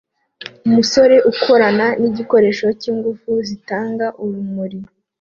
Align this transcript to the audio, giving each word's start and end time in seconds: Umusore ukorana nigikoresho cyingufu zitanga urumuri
Umusore 0.67 1.15
ukorana 1.31 1.87
nigikoresho 1.99 2.65
cyingufu 2.79 3.31
zitanga 3.47 4.05
urumuri 4.23 4.79